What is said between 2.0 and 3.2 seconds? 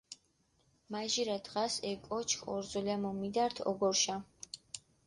კოჩქჷ ორზოლამო